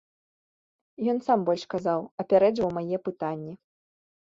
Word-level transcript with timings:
Ён 1.13 1.21
сам 1.27 1.39
больш 1.51 1.63
казаў, 1.75 2.01
апярэджваў 2.27 2.77
мае 2.83 2.97
пытанні. 3.11 3.53